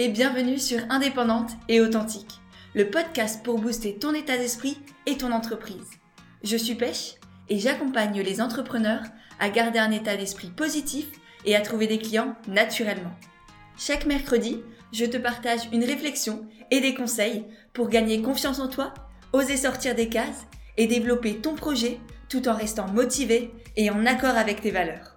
[0.00, 2.40] et bienvenue sur Indépendante et Authentique,
[2.72, 5.90] le podcast pour booster ton état d'esprit et ton entreprise.
[6.44, 7.14] Je suis Pêche
[7.48, 9.02] et j'accompagne les entrepreneurs
[9.40, 11.08] à garder un état d'esprit positif
[11.44, 13.10] et à trouver des clients naturellement.
[13.76, 18.94] Chaque mercredi, je te partage une réflexion et des conseils pour gagner confiance en toi,
[19.32, 24.36] oser sortir des cases et développer ton projet tout en restant motivé et en accord
[24.36, 25.16] avec tes valeurs.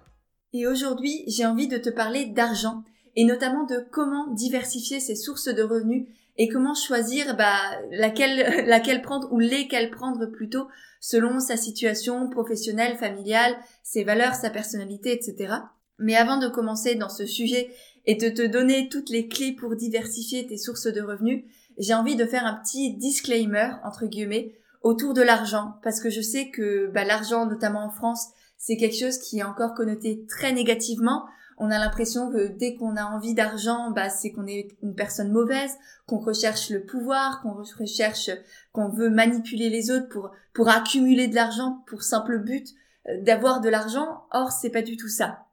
[0.52, 2.82] Et aujourd'hui, j'ai envie de te parler d'argent
[3.16, 6.06] et notamment de comment diversifier ses sources de revenus
[6.38, 10.68] et comment choisir bah, laquelle, prendre ou lesquelles prendre plutôt
[11.00, 15.54] selon sa situation professionnelle, familiale, ses valeurs, sa personnalité, etc.
[15.98, 17.70] Mais avant de commencer dans ce sujet
[18.06, 21.44] et de te donner toutes les clés pour diversifier tes sources de revenus,
[21.78, 26.20] j'ai envie de faire un petit disclaimer, entre guillemets, autour de l'argent, parce que je
[26.20, 30.52] sais que bah, l'argent, notamment en France, c'est quelque chose qui est encore connoté très
[30.52, 31.24] négativement
[31.62, 35.30] on a l'impression que dès qu'on a envie d'argent, bah, c'est qu'on est une personne
[35.30, 35.70] mauvaise,
[36.06, 38.30] qu'on recherche le pouvoir, qu'on recherche,
[38.72, 42.66] qu'on veut manipuler les autres pour, pour accumuler de l'argent, pour simple but
[43.08, 44.24] euh, d'avoir de l'argent.
[44.32, 45.46] Or, c'est pas du tout ça.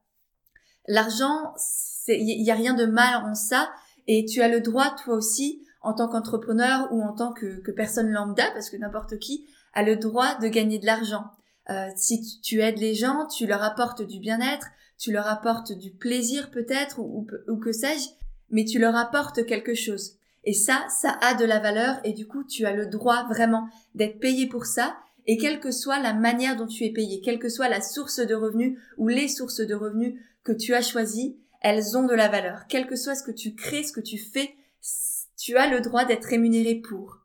[0.87, 1.53] L'argent,
[2.07, 3.69] il y a rien de mal en ça,
[4.07, 8.09] et tu as le droit, toi aussi, en tant qu'entrepreneur ou en tant que, personne
[8.09, 11.25] lambda, parce que n'importe qui a le droit de gagner de l'argent.
[11.69, 14.69] Euh, si tu aides les gens, tu leur apportes du bien-être,
[14.99, 17.25] tu leur apportes du plaisir peut-être ou,
[17.57, 18.09] que sais-je,
[18.51, 20.17] mais tu leur apportes quelque chose.
[20.43, 23.67] Et ça, ça a de la valeur et du coup, tu as le droit vraiment
[23.95, 24.97] d'être payé pour ça.
[25.25, 28.19] Et quelle que soit la manière dont tu es payé, quelle que soit la source
[28.19, 32.29] de revenus ou les sources de revenus que tu as choisies, elles ont de la
[32.29, 32.63] valeur.
[32.67, 34.55] Quel que soit ce que tu crées, ce que tu fais,
[35.37, 37.19] tu as le droit d'être rémunéré pour.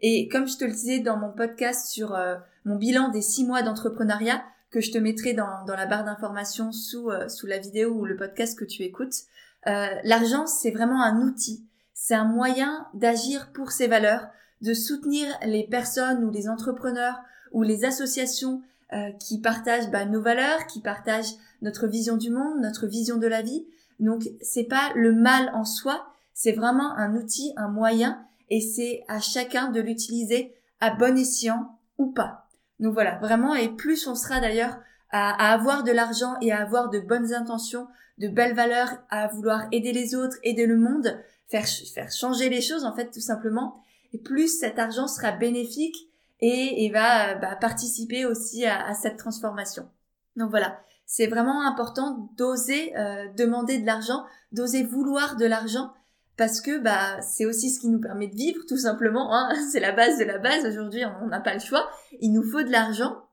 [0.00, 3.44] Et comme je te le disais dans mon podcast sur euh, mon bilan des six
[3.44, 7.58] mois d'entrepreneuriat, que je te mettrai dans, dans la barre d'informations sous, euh, sous la
[7.58, 9.14] vidéo ou le podcast que tu écoutes.
[9.68, 11.64] Euh, L'argent, c'est vraiment un outil.
[11.94, 14.26] C'est un moyen d'agir pour ses valeurs,
[14.62, 17.20] de soutenir les personnes ou les entrepreneurs
[17.52, 18.62] ou les associations
[18.92, 23.28] euh, qui partagent bah, nos valeurs, qui partagent notre vision du monde, notre vision de
[23.28, 23.64] la vie.
[24.00, 26.04] Donc c'est pas le mal en soi,
[26.34, 31.78] c'est vraiment un outil, un moyen, et c'est à chacun de l'utiliser à bon escient
[31.96, 32.43] ou pas.
[32.80, 34.78] Donc voilà, vraiment, et plus on sera d'ailleurs
[35.10, 37.86] à, avoir de l'argent et à avoir de bonnes intentions,
[38.18, 42.60] de belles valeurs, à vouloir aider les autres, aider le monde, faire, faire changer les
[42.60, 43.80] choses en fait tout simplement,
[44.12, 45.96] et plus cet argent sera bénéfique
[46.40, 49.88] et, et va bah, participer aussi à, cette transformation.
[50.36, 55.92] Donc voilà, c'est vraiment important d'oser euh, demander de l'argent, d'oser vouloir de l'argent
[56.36, 59.34] parce que bah c'est aussi ce qui nous permet de vivre tout simplement.
[59.34, 59.54] Hein.
[59.72, 60.66] C'est la base de la base.
[60.66, 61.88] Aujourd'hui, on n'a pas le choix.
[62.20, 63.24] Il nous faut de l'argent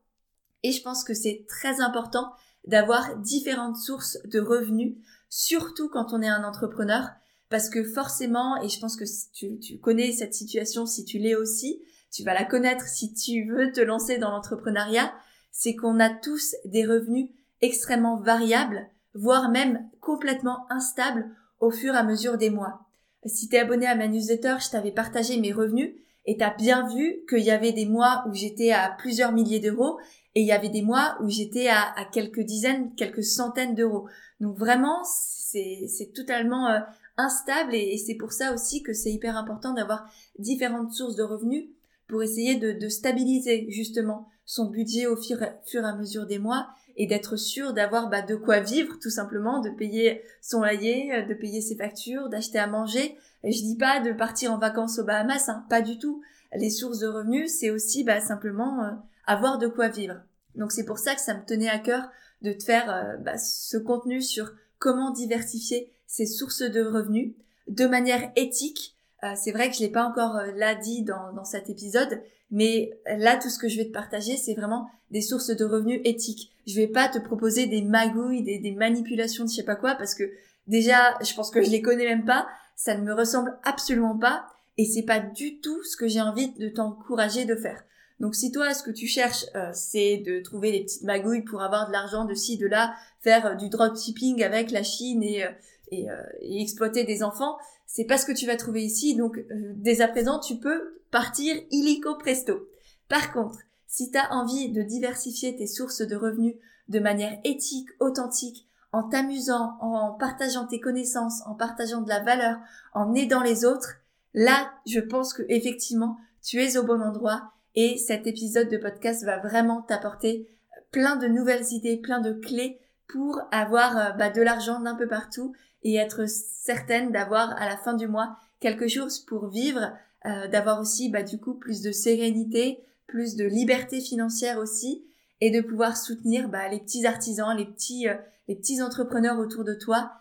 [0.62, 2.32] et je pense que c'est très important
[2.66, 4.96] d'avoir différentes sources de revenus,
[5.28, 7.08] surtout quand on est un entrepreneur,
[7.48, 9.04] parce que forcément, et je pense que
[9.34, 13.50] tu, tu connais cette situation si tu l'es aussi, tu vas la connaître si tu
[13.50, 15.12] veux te lancer dans l'entrepreneuriat,
[15.50, 17.30] c'est qu'on a tous des revenus
[17.60, 21.28] extrêmement variables, voire même complètement instables
[21.60, 22.86] au fur et à mesure des mois.
[23.26, 25.94] Si t'es abonné à ma newsletter, je t'avais partagé mes revenus
[26.26, 29.98] et t'as bien vu qu'il y avait des mois où j'étais à plusieurs milliers d'euros
[30.34, 34.08] et il y avait des mois où j'étais à, quelques dizaines, quelques centaines d'euros.
[34.40, 36.80] Donc vraiment, c'est totalement euh,
[37.16, 41.68] instable et, c'est pour ça aussi que c'est hyper important d'avoir différentes sources de revenus
[42.08, 46.68] pour essayer de, stabiliser justement son budget au fur, fur et à mesure des mois
[46.96, 51.22] et d'être sûr d'avoir bah, de quoi vivre tout simplement, de payer son loyer, euh,
[51.22, 53.16] de payer ses factures, d'acheter à manger.
[53.44, 56.22] Et je dis pas de partir en vacances aux Bahamas, hein, pas du tout.
[56.54, 58.90] Les sources de revenus, c'est aussi bah, simplement euh,
[59.26, 60.20] avoir de quoi vivre.
[60.54, 62.08] Donc c'est pour ça que ça me tenait à cœur
[62.42, 67.32] de te faire euh, bah, ce contenu sur comment diversifier ses sources de revenus
[67.68, 68.96] de manière éthique.
[69.36, 72.20] c'est vrai que je l'ai pas encore là dit dans, dans cet épisode,
[72.50, 76.00] mais là, tout ce que je vais te partager, c'est vraiment des sources de revenus
[76.04, 76.51] éthiques.
[76.66, 79.94] Je vais pas te proposer des magouilles, des, des manipulations de je sais pas quoi,
[79.94, 80.30] parce que
[80.66, 82.46] déjà, je pense que je les connais même pas.
[82.76, 84.46] Ça ne me ressemble absolument pas.
[84.78, 87.84] Et c'est pas du tout ce que j'ai envie de t'encourager de faire.
[88.22, 91.60] Donc si toi, ce que tu cherches, euh, c'est de trouver des petites magouilles pour
[91.60, 95.44] avoir de l'argent de ci, de là, faire euh, du dropshipping avec la Chine et,
[95.44, 95.50] euh,
[95.90, 96.06] et,
[96.40, 99.16] et, exploiter des enfants, c'est pas ce que tu vas trouver ici.
[99.16, 102.68] Donc dès à présent, tu peux partir illico presto.
[103.08, 103.58] Par contre,
[103.92, 106.54] si tu as envie de diversifier tes sources de revenus
[106.88, 112.56] de manière éthique, authentique, en t'amusant, en partageant tes connaissances, en partageant de la valeur,
[112.94, 113.96] en aidant les autres,
[114.32, 119.24] là, je pense que effectivement, tu es au bon endroit et cet épisode de podcast
[119.24, 120.48] va vraiment t'apporter
[120.90, 125.06] plein de nouvelles idées, plein de clés pour avoir euh, bah, de l'argent d'un peu
[125.06, 125.52] partout
[125.82, 129.92] et être certaine d'avoir à la fin du mois quelque chose pour vivre,
[130.24, 135.04] euh, d'avoir aussi bah, du coup plus de sérénité, plus de liberté financière aussi
[135.42, 138.14] et de pouvoir soutenir bah, les petits artisans, les petits, euh,
[138.48, 140.12] les petits entrepreneurs autour de toi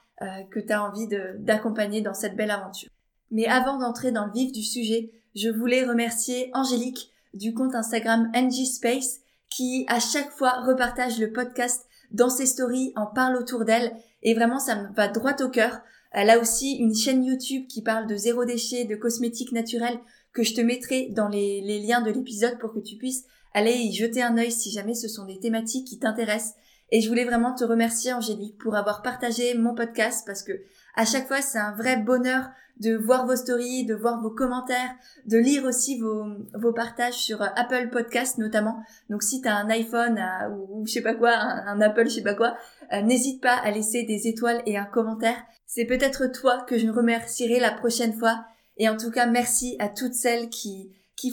[0.51, 1.07] que tu as envie
[1.39, 2.89] d'accompagner dans cette belle aventure.
[3.31, 8.31] Mais avant d'entrer dans le vif du sujet, je voulais remercier Angélique du compte Instagram
[8.35, 13.65] NG Space qui à chaque fois repartage le podcast dans ses stories, en parle autour
[13.65, 15.81] d'elle et vraiment ça me va droit au cœur.
[16.11, 19.99] Elle a aussi une chaîne YouTube qui parle de zéro déchet, de cosmétiques naturels
[20.33, 23.93] que je te mettrai dans les, liens de l'épisode pour que tu puisses aller y
[23.93, 26.55] jeter un œil si jamais ce sont des thématiques qui t'intéressent.
[26.93, 30.51] Et je voulais vraiment te remercier Angélique pour avoir partagé mon podcast parce que
[30.95, 32.49] à chaque fois c'est un vrai bonheur
[32.81, 34.95] de voir vos stories, de voir vos commentaires,
[35.25, 36.25] de lire aussi vos,
[36.55, 38.81] vos partages sur euh, Apple Podcast notamment.
[39.09, 42.15] Donc si tu as un iPhone euh, ou, je sais pas quoi, un, Apple je
[42.15, 42.57] sais pas quoi,
[42.91, 45.37] euh, n'hésite pas à laisser des étoiles et un commentaire.
[45.67, 48.45] C'est peut-être toi que je remercierai la prochaine fois.
[48.81, 51.29] Et en tout cas, merci à toutes celles qui qui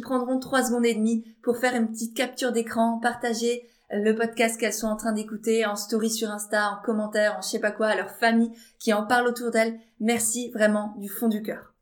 [0.00, 4.72] prendront trois secondes et demie pour faire une petite capture d'écran, partager le podcast qu'elles
[4.72, 7.88] sont en train d'écouter en story sur Insta, en commentaire, en je sais pas quoi,
[7.88, 9.78] à leur famille qui en parle autour d'elles.
[10.00, 11.74] Merci vraiment du fond du cœur.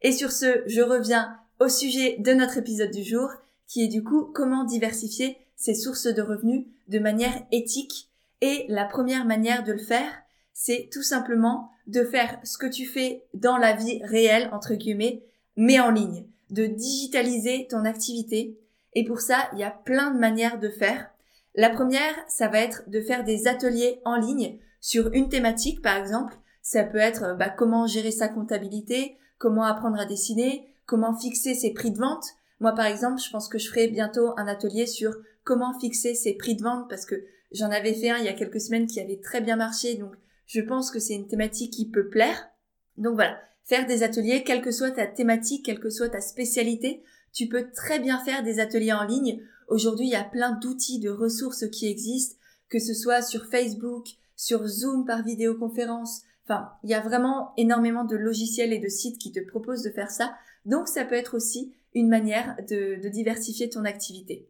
[0.00, 3.28] Et sur ce, je reviens au sujet de notre épisode du jour,
[3.66, 8.08] qui est du coup comment diversifier ses sources de revenus de manière éthique.
[8.40, 10.10] Et la première manière de le faire,
[10.52, 15.22] c'est tout simplement de faire ce que tu fais dans la vie réelle, entre guillemets,
[15.56, 18.58] mais en ligne, de digitaliser ton activité.
[18.94, 21.10] Et pour ça, il y a plein de manières de faire.
[21.54, 25.96] La première, ça va être de faire des ateliers en ligne sur une thématique, par
[25.96, 26.34] exemple.
[26.62, 31.72] Ça peut être bah, comment gérer sa comptabilité, comment apprendre à dessiner, comment fixer ses
[31.72, 32.24] prix de vente.
[32.60, 35.14] Moi, par exemple, je pense que je ferai bientôt un atelier sur
[35.44, 38.34] comment fixer ses prix de vente parce que j'en avais fait un il y a
[38.34, 39.94] quelques semaines qui avait très bien marché.
[39.94, 40.14] Donc,
[40.50, 42.50] je pense que c'est une thématique qui peut plaire.
[42.98, 47.04] Donc voilà, faire des ateliers, quelle que soit ta thématique, quelle que soit ta spécialité,
[47.32, 50.98] tu peux très bien faire des ateliers en ligne Aujourd'hui, il y a plein d'outils,
[50.98, 52.36] de ressources qui existent,
[52.68, 56.22] que ce soit sur Facebook, sur Zoom par vidéoconférence.
[56.44, 59.90] Enfin, il y a vraiment énormément de logiciels et de sites qui te proposent de
[59.90, 60.34] faire ça.
[60.66, 64.48] Donc, ça peut être aussi une manière de, diversifier ton activité.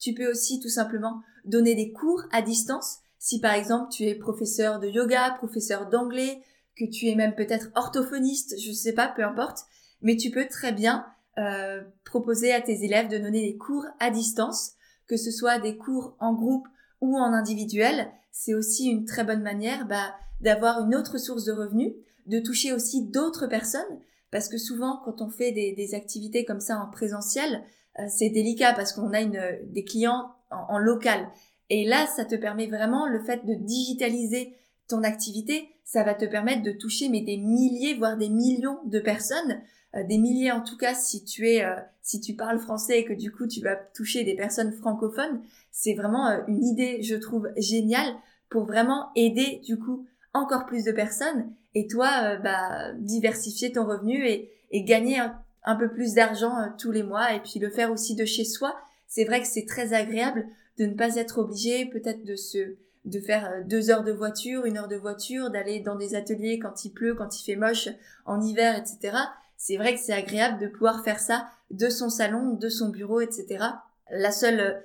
[0.00, 2.98] Tu peux aussi tout simplement donner des cours à distance.
[3.18, 6.42] Si par exemple tu es professeur de yoga, professeur d'anglais,
[6.76, 9.64] que tu es même peut-être orthophoniste, je ne sais pas, peu importe,
[10.00, 11.04] mais tu peux très bien
[11.38, 14.72] euh, proposer à tes élèves de donner des cours à distance,
[15.06, 16.66] que ce soit des cours en groupe
[17.00, 18.10] ou en individuel.
[18.32, 21.92] C'est aussi une très bonne manière bah, d'avoir une autre source de revenus,
[22.26, 24.00] de toucher aussi d'autres personnes,
[24.30, 27.64] parce que souvent quand on fait des, activités comme ça en présentiel,
[27.98, 31.28] euh, c'est délicat parce qu'on a une, des clients en, en local.
[31.70, 34.54] Et là, ça te permet vraiment le fait de digitaliser
[34.88, 39.00] ton activité, ça va te permettre de toucher mais des milliers, voire des millions de
[39.00, 39.60] personnes.
[39.94, 43.04] Euh, des milliers en tout cas si tu es euh, si tu parles français et
[43.06, 47.14] que du coup tu vas toucher des personnes francophones c'est vraiment euh, une idée je
[47.14, 48.14] trouve géniale
[48.50, 54.26] pour vraiment aider du coup encore plus de personnes et toi bah diversifier ton revenu
[54.26, 55.20] et, et gagner
[55.64, 58.76] un, peu plus d'argent tous les mois et puis le faire aussi de chez soi.
[59.06, 60.46] C'est vrai que c'est très agréable
[60.78, 64.76] de ne pas être obligé peut-être de se de faire deux heures de voiture, une
[64.76, 67.88] heure de voiture, d'aller dans des ateliers quand il pleut, quand il fait moche,
[68.26, 69.16] en hiver, etc
[69.58, 73.20] c'est vrai que c'est agréable de pouvoir faire ça de son salon, de son bureau,
[73.20, 73.62] etc.
[74.10, 74.80] La seule euh,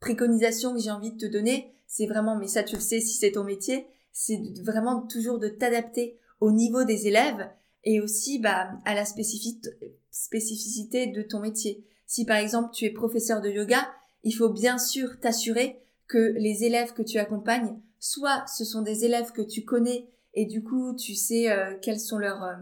[0.00, 3.18] préconisation que j'ai envie de te donner, c'est vraiment, mais ça tu le sais si
[3.18, 7.50] c'est ton métier, c'est vraiment toujours de t'adapter au niveau des élèves
[7.84, 11.84] et aussi bah, à la spécificité de ton métier.
[12.06, 13.86] Si par exemple tu es professeur de yoga,
[14.24, 15.78] il faut bien sûr t'assurer
[16.08, 20.46] que les élèves que tu accompagnes, soit ce sont des élèves que tu connais et
[20.46, 22.56] du coup tu sais euh, quels sont leurs, euh,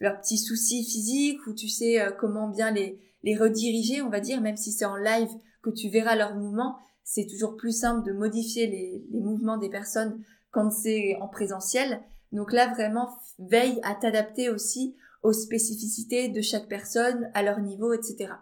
[0.00, 4.20] leurs petits soucis physiques ou tu sais euh, comment bien les, les rediriger, on va
[4.20, 5.30] dire, même si c'est en live
[5.62, 9.70] que tu verras leurs mouvements, c'est toujours plus simple de modifier les, les mouvements des
[9.70, 12.00] personnes quand c'est en présentiel.
[12.32, 13.08] Donc là, vraiment,
[13.38, 18.34] veille à t'adapter aussi aux spécificités de chaque personne, à leur niveau, etc.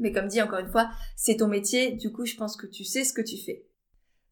[0.00, 2.84] Mais comme dit encore une fois, c'est ton métier, du coup, je pense que tu
[2.84, 3.66] sais ce que tu fais.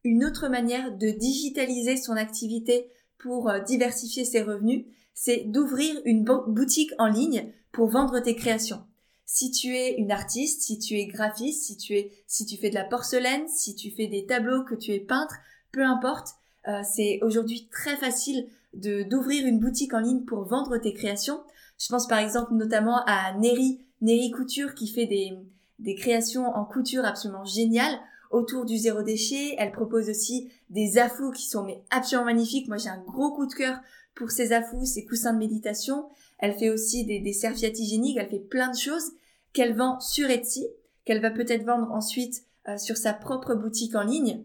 [0.03, 6.23] Une autre manière de digitaliser son activité pour euh, diversifier ses revenus, c'est d'ouvrir une
[6.23, 8.83] boutique en ligne pour vendre tes créations.
[9.25, 12.69] Si tu es une artiste, si tu es graphiste, si tu es, si tu fais
[12.69, 15.35] de la porcelaine, si tu fais des tableaux, que tu es peintre,
[15.71, 16.29] peu importe,
[16.67, 21.41] euh, c'est aujourd'hui très facile d'ouvrir une boutique en ligne pour vendre tes créations.
[21.77, 25.37] Je pense par exemple notamment à Neri, Neri Couture qui fait des,
[25.79, 27.99] des créations en couture absolument géniales
[28.31, 29.55] autour du zéro déchet.
[29.57, 32.67] Elle propose aussi des affous qui sont mais absolument magnifiques.
[32.67, 33.79] Moi, j'ai un gros coup de cœur
[34.15, 36.09] pour ces affous, ces coussins de méditation.
[36.37, 38.17] Elle fait aussi des, des serviettes hygiéniques.
[38.17, 39.11] Elle fait plein de choses
[39.53, 40.67] qu'elle vend sur Etsy,
[41.05, 44.43] qu'elle va peut-être vendre ensuite euh, sur sa propre boutique en ligne.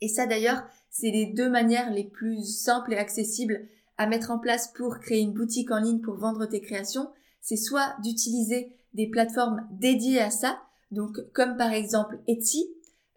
[0.00, 4.38] Et ça, d'ailleurs, c'est les deux manières les plus simples et accessibles à mettre en
[4.38, 7.10] place pour créer une boutique en ligne pour vendre tes créations.
[7.40, 12.68] C'est soit d'utiliser des plateformes dédiées à ça, donc comme par exemple Etsy.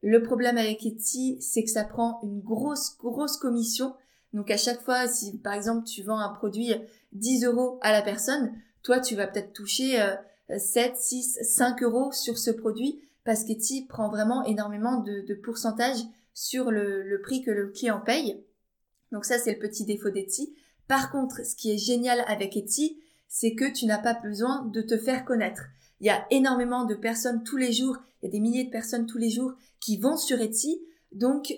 [0.02, 3.96] Le problème avec Etsy, c'est que ça prend une grosse, grosse commission.
[4.34, 6.74] Donc à chaque fois, si par exemple tu vends un produit
[7.14, 8.54] 10 euros à la personne,
[8.84, 9.98] toi tu vas peut-être toucher
[10.56, 15.98] 7, 6, 5 euros sur ce produit parce qu'Etsy prend vraiment énormément de, pourcentage
[16.34, 18.44] sur le, prix que le client paye.
[19.12, 20.54] Donc ça, c'est le petit défaut d'Etsy.
[20.88, 23.00] Par contre, ce qui est génial avec Etsy,
[23.34, 25.64] c'est que tu n'as pas besoin de te faire connaître.
[26.00, 28.70] Il y a énormément de personnes tous les jours, il y a des milliers de
[28.70, 30.80] personnes tous les jours qui vont sur Etsy,
[31.12, 31.52] donc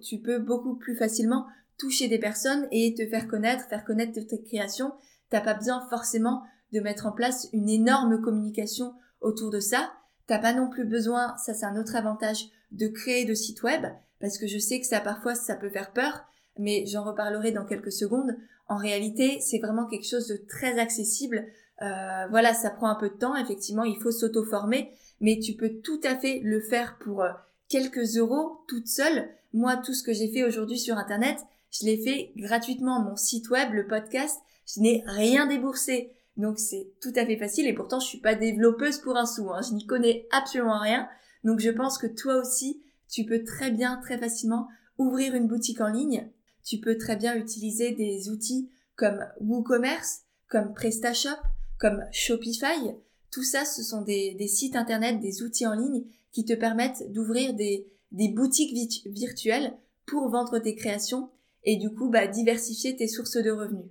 [0.00, 1.46] tu peux beaucoup plus facilement
[1.76, 4.92] toucher des personnes et te faire connaître, faire connaître tes créations.
[5.28, 9.92] T'as pas besoin forcément de mettre en place une énorme communication autour de ça.
[10.28, 13.86] T'as pas non plus besoin, ça c'est un autre avantage, de créer de sites web,
[14.20, 16.26] parce que je sais que ça parfois ça peut faire peur,
[16.58, 18.36] mais j'en reparlerai dans quelques secondes.
[18.68, 21.46] En réalité, c'est vraiment quelque chose de très accessible.
[21.82, 25.80] Euh, voilà, ça prend un peu de temps, effectivement, il faut s'auto-former, mais tu peux
[25.82, 27.30] tout à fait le faire pour euh,
[27.68, 29.28] quelques euros toute seule.
[29.52, 31.38] Moi, tout ce que j'ai fait aujourd'hui sur Internet,
[31.70, 33.00] je l'ai fait gratuitement.
[33.00, 36.12] Mon site web, le podcast, je n'ai rien déboursé.
[36.36, 39.50] Donc c'est tout à fait facile et pourtant je suis pas développeuse pour un sou.
[39.50, 39.60] Hein.
[39.68, 41.08] Je n'y connais absolument rien.
[41.44, 45.80] Donc je pense que toi aussi, tu peux très bien, très facilement ouvrir une boutique
[45.80, 46.30] en ligne.
[46.68, 51.40] Tu peux très bien utiliser des outils comme WooCommerce, comme PrestaShop,
[51.78, 52.94] comme Shopify.
[53.30, 57.54] Tout ça, ce sont des, sites internet, des outils en ligne qui te permettent d'ouvrir
[57.54, 61.30] des, des boutiques virtuelles pour vendre tes créations
[61.64, 63.90] et du coup bah, diversifier tes sources de revenus.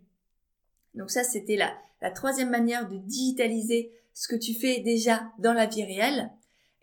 [0.94, 5.54] Donc ça, c'était la, la troisième manière de digitaliser ce que tu fais déjà dans
[5.54, 6.30] la vie réelle.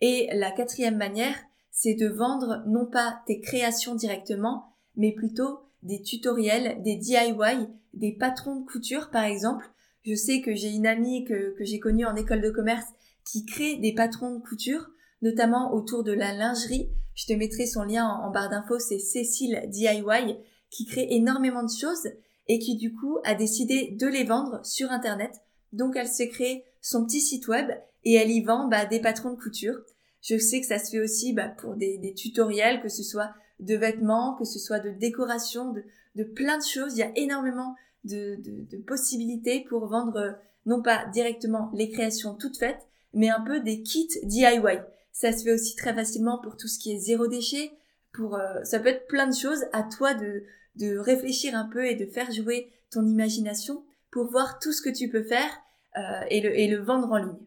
[0.00, 1.36] Et la quatrième manière,
[1.70, 8.12] c'est de vendre non pas tes créations directement, mais plutôt des tutoriels, des DIY, des
[8.12, 9.64] patrons de couture par exemple.
[10.02, 12.86] Je sais que j'ai une amie que, que j'ai connue en école de commerce
[13.24, 14.90] qui crée des patrons de couture,
[15.22, 16.90] notamment autour de la lingerie.
[17.14, 20.36] Je te mettrai son lien en, barre d'infos, c'est Cécile DIY,
[20.70, 22.08] qui crée énormément de choses
[22.48, 25.32] et qui du coup a décidé de les vendre sur Internet.
[25.72, 27.70] Donc elle s'est créé son petit site web
[28.04, 29.76] et elle y vend bah, des patrons de couture.
[30.20, 33.76] Je sais que ça se fait aussi bah, pour des, tutoriels, que ce soit de
[33.76, 35.84] vêtements, que ce soit de décoration, de,
[36.16, 36.94] de plein de choses.
[36.96, 40.32] Il y a énormément de, de, possibilités pour vendre euh,
[40.66, 44.78] non pas directement les créations toutes faites, mais un peu des kits DIY.
[45.12, 47.70] Ça se fait aussi très facilement pour tout ce qui est zéro déchet.
[48.12, 49.64] Pour euh, ça peut être plein de choses.
[49.73, 50.44] À toi de
[50.76, 54.90] de réfléchir un peu et de faire jouer ton imagination pour voir tout ce que
[54.90, 55.50] tu peux faire
[55.96, 57.46] euh, et, le, et le vendre en ligne.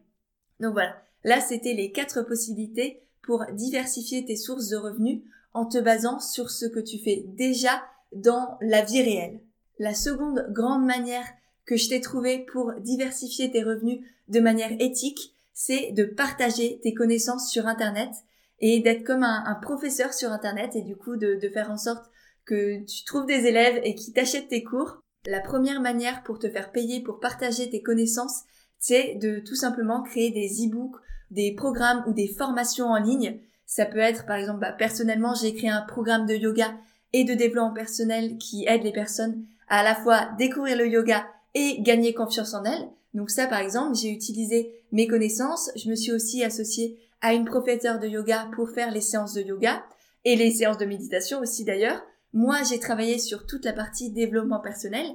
[0.60, 5.20] Donc voilà, là c'était les quatre possibilités pour diversifier tes sources de revenus
[5.54, 9.40] en te basant sur ce que tu fais déjà dans la vie réelle.
[9.78, 11.26] La seconde grande manière
[11.66, 16.94] que je t'ai trouvé pour diversifier tes revenus de manière éthique, c'est de partager tes
[16.94, 18.10] connaissances sur Internet
[18.60, 22.10] et d'être comme un, professeur sur Internet et du coup de, de faire en sorte
[22.44, 26.48] que tu trouves des élèves et qui t'achètent tes cours, la première manière pour te
[26.48, 28.42] faire payer pour partager tes connaissances,
[28.78, 30.96] c'est de tout simplement créer des e-books,
[31.30, 33.40] des programmes ou des formations en ligne.
[33.70, 36.74] Ça peut être, par exemple, bah, personnellement, j'ai créé un programme de yoga
[37.12, 41.26] et de développement personnel qui aide les personnes à à la fois découvrir le yoga
[41.54, 42.88] et gagner confiance en elles.
[43.12, 45.70] Donc ça, par exemple, j'ai utilisé mes connaissances.
[45.76, 49.42] Je me suis aussi associée à une professeure de yoga pour faire les séances de
[49.42, 49.84] yoga
[50.24, 52.02] et les séances de méditation aussi d'ailleurs.
[52.32, 55.06] Moi, j'ai travaillé sur toute la partie développement personnel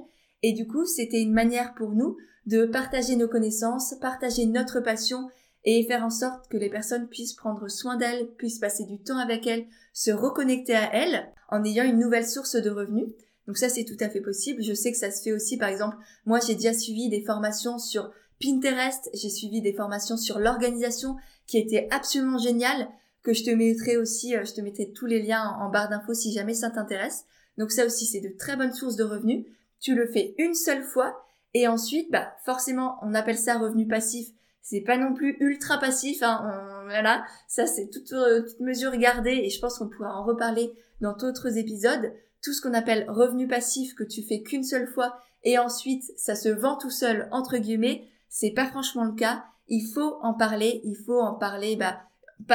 [0.44, 5.28] et du coup, c'était une manière pour nous de partager nos connaissances, partager notre passion
[5.64, 9.18] et faire en sorte que les personnes puissent prendre soin d'elles, puissent passer du temps
[9.18, 13.08] avec elles, se reconnecter à elles en ayant une nouvelle source de revenus.
[13.46, 14.62] Donc ça, c'est tout à fait possible.
[14.62, 17.78] Je sais que ça se fait aussi, par exemple, moi, j'ai déjà suivi des formations
[17.78, 18.10] sur
[18.42, 21.16] Pinterest, j'ai suivi des formations sur l'organisation
[21.46, 22.88] qui étaient absolument géniales
[23.22, 26.14] que je te mettrai aussi, euh, je te mettrai tous les liens en barre d'infos
[26.14, 27.24] si jamais ça t'intéresse.
[27.56, 29.46] Donc ça aussi, c'est de très bonnes sources de revenus.
[29.80, 34.28] Tu le fais une seule fois et ensuite, bah forcément, on appelle ça revenu passif.
[34.64, 36.82] C'est pas non plus ultra passif, hein.
[36.86, 37.22] voilà.
[37.46, 41.14] Ça, c'est toute, euh, toute mesure gardée et je pense qu'on pourra en reparler dans
[41.14, 42.14] d'autres épisodes.
[42.42, 46.34] Tout ce qu'on appelle revenu passif que tu fais qu'une seule fois et ensuite ça
[46.34, 49.44] se vend tout seul entre guillemets, c'est pas franchement le cas.
[49.68, 52.00] Il faut en parler, il faut en parler bah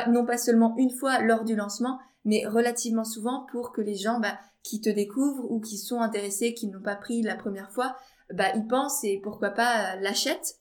[0.08, 4.20] non pas seulement une fois lors du lancement, mais relativement souvent pour que les gens
[4.20, 7.96] bah, qui te découvrent ou qui sont intéressés, qui n'ont pas pris la première fois,
[8.34, 10.59] bah, ils pensent et pourquoi pas euh, l'achètent.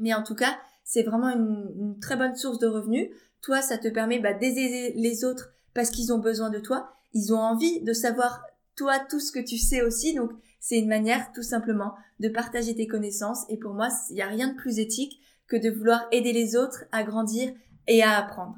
[0.00, 3.08] Mais en tout cas, c'est vraiment une, très bonne source de revenus.
[3.42, 6.96] Toi, ça te permet bah, d'aider les autres parce qu'ils ont besoin de toi.
[7.12, 8.42] Ils ont envie de savoir
[8.76, 10.14] toi tout ce que tu sais aussi.
[10.14, 13.44] Donc, c'est une manière tout simplement de partager tes connaissances.
[13.48, 16.56] Et pour moi, il n'y a rien de plus éthique que de vouloir aider les
[16.56, 17.52] autres à grandir
[17.86, 18.56] et à apprendre.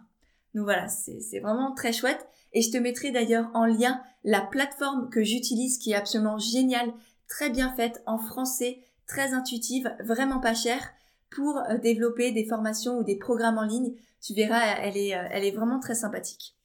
[0.54, 2.26] Donc voilà, c'est vraiment très chouette.
[2.52, 6.92] Et je te mettrai d'ailleurs en lien la plateforme que j'utilise qui est absolument géniale,
[7.28, 10.92] très bien faite en français, très intuitive, vraiment pas chère
[11.34, 13.94] pour euh, développer des formations ou des programmes en ligne.
[14.20, 16.56] Tu verras, elle est, euh, elle est vraiment très sympathique.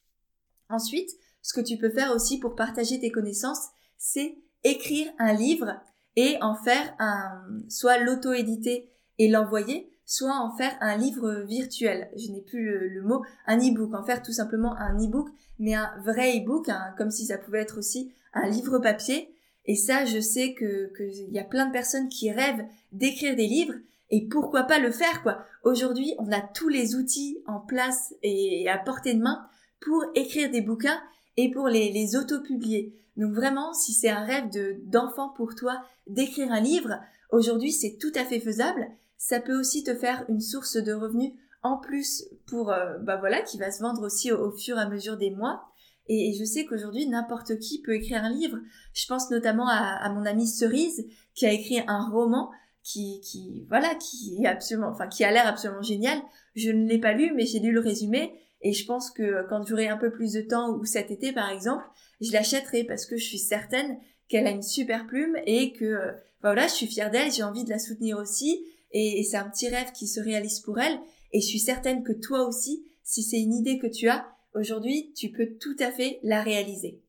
[0.69, 1.09] Ensuite,
[1.41, 5.79] ce que tu peux faire aussi pour partager tes connaissances, c'est écrire un livre
[6.15, 12.09] et en faire un, soit l'auto-éditer et l'envoyer, soit en faire un livre virtuel.
[12.15, 15.91] Je n'ai plus le, mot, un e-book, en faire tout simplement un e-book, mais un
[16.03, 19.33] vrai e-book, comme si ça pouvait être aussi un livre papier.
[19.65, 23.47] Et ça, je sais que qu'il y a plein de personnes qui rêvent d'écrire des
[23.47, 23.75] livres,
[24.09, 25.39] et pourquoi pas le faire, quoi.
[25.63, 29.47] Aujourd'hui, on a tous les outils en place et à portée de main
[29.81, 31.01] pour écrire des bouquins
[31.35, 32.95] et pour les, les auto-publier.
[33.17, 36.99] Donc vraiment, si c'est un rêve de, d'enfant pour toi d'écrire un livre,
[37.31, 38.87] aujourd'hui c'est tout à fait faisable
[39.17, 41.33] ça peut aussi te faire une source de revenus
[41.63, 44.87] en plus pour, euh, bah voilà, qui va se vendre aussi au, fur et à
[44.87, 45.63] mesure des mois.
[46.07, 48.57] Et, je sais qu'aujourd'hui, n'importe qui peut écrire un livre.
[48.93, 52.49] Je pense notamment à, mon amie Cerise, qui a écrit un roman
[52.87, 56.21] qui, voilà, qui absolument, enfin, qui a l'air absolument génial.
[56.55, 58.33] Je ne l'ai pas lu, mais j'ai lu le résumé.
[58.61, 61.51] Et je pense que quand j'aurai un peu plus de temps, ou cet été par
[61.51, 61.83] exemple,
[62.21, 66.11] je l'achèterai parce que je suis certaine qu'elle a une super plume et que, euh,
[66.41, 69.67] voilà, je suis fière d'elle, j'ai envie de la soutenir aussi et, c'est un petit
[69.67, 70.99] rêve qui se réalise pour elle.
[71.33, 75.13] Et je suis certaine que toi aussi, si c'est une idée que tu as, aujourd'hui,
[75.13, 77.01] tu peux tout à fait la réaliser.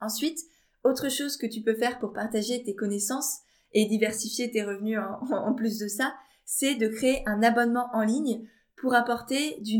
[0.00, 0.40] Ensuite,
[0.82, 3.40] autre chose que tu peux faire pour partager tes connaissances
[3.72, 8.46] et diversifier tes revenus en, plus de ça, c'est de créer un abonnement en ligne
[8.76, 9.78] pour apporter du,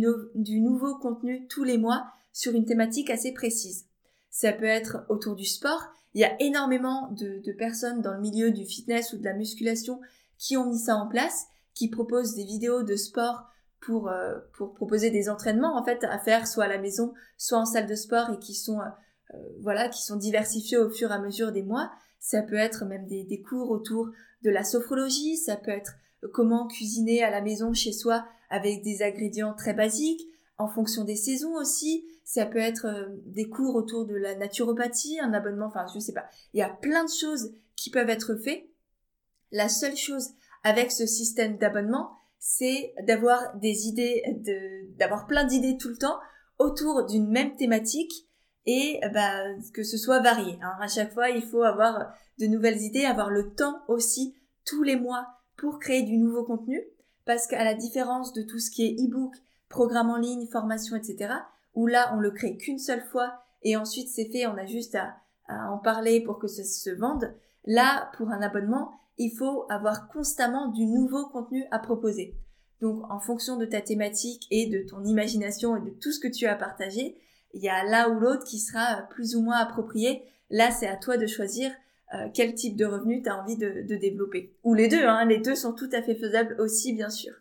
[0.61, 3.87] nouveau contenu tous les mois sur une thématique assez précise.
[4.31, 5.83] Ça peut être autour du sport.
[6.14, 10.00] Il y a énormément de personnes dans le milieu du fitness ou de la musculation
[10.38, 13.50] qui ont mis ça en place, qui proposent des vidéos de sport
[13.81, 17.59] pour, euh, pour proposer des entraînements en fait à faire soit à la maison, soit
[17.59, 18.88] en salle de sport et qui sont euh,
[19.61, 21.90] voilà qui sont diversifiés au fur et à mesure des mois.
[22.19, 24.11] Ça peut être même des, des cours autour
[24.43, 25.95] de la sophrologie, ça peut être
[26.33, 30.27] comment cuisiner à la maison chez soi avec des ingrédients très basiques,
[30.59, 32.05] en fonction des saisons aussi.
[32.25, 36.27] Ça peut être des cours autour de la naturopathie, un abonnement, enfin je sais pas.
[36.53, 38.71] Il y a plein de choses qui peuvent être faites
[39.53, 40.31] la seule chose
[40.62, 44.23] avec ce système d'abonnement, c'est d'avoir des idées,
[44.99, 46.19] d'avoir plein d'idées tout le temps
[46.59, 48.29] autour d'une même thématique
[48.66, 49.44] et bah,
[49.75, 50.59] que ce soit varié.
[50.62, 50.73] Hein.
[50.81, 54.96] À chaque fois, il faut avoir de nouvelles idées, avoir le temps aussi tous les
[54.96, 56.83] mois pour créer du nouveau contenu,
[57.25, 59.35] parce qu'à la différence de tout ce qui est e-book,
[59.68, 61.35] programme en ligne, formation, etc.,
[61.75, 64.94] où là, on le crée qu'une seule fois et ensuite c'est fait, on a juste
[64.94, 67.35] à, à en parler pour que ça se vende.
[67.66, 72.37] Là, pour un abonnement, il faut avoir constamment du nouveau contenu à proposer.
[72.81, 76.29] Donc en fonction de ta thématique et de ton imagination et de tout ce que
[76.29, 77.18] tu as partagé,
[77.54, 80.22] il y a l'un ou l'autre qui sera plus ou moins approprié.
[80.50, 81.72] Là, c'est à toi de choisir
[82.14, 84.54] euh, quel type de revenu tu as envie de, développer.
[84.64, 87.34] Ou les deux, hein, les deux sont tout à fait faisables aussi, bien sûr.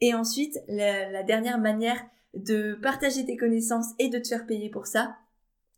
[0.00, 4.86] Et ensuite, la, dernière manière de partager tes connaissances et de te faire payer pour
[4.86, 5.16] ça,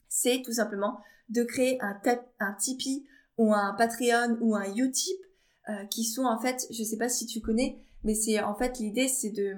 [0.08, 2.00] c'est tout simplement de créer un,
[2.40, 5.18] un Tipeee ou un Patreon ou un Utip
[5.68, 8.78] euh, qui sont en fait, je sais pas si tu connais, mais c'est en fait
[8.78, 9.56] l'idée c'est de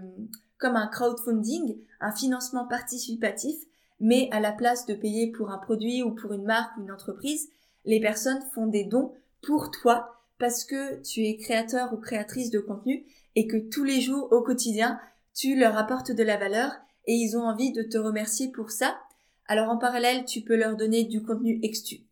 [0.56, 3.56] comme un crowdfunding, un financement participatif,
[4.00, 6.92] mais à la place de payer pour un produit ou pour une marque ou une
[6.92, 7.48] entreprise,
[7.84, 12.60] les personnes font des dons pour toi parce que tu es créateur ou créatrice de
[12.60, 15.00] contenu et que tous les jours au quotidien,
[15.34, 16.72] tu leur apportes de la valeur
[17.06, 18.98] et ils ont envie de te remercier pour ça.
[19.46, 21.60] Alors en parallèle, tu peux leur donner du contenu